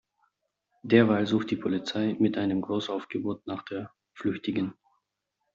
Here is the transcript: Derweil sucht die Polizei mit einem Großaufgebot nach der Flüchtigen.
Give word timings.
Derweil 0.81 1.27
sucht 1.27 1.51
die 1.51 1.55
Polizei 1.57 2.15
mit 2.17 2.35
einem 2.35 2.61
Großaufgebot 2.61 3.45
nach 3.45 3.61
der 3.65 3.91
Flüchtigen. 4.15 4.73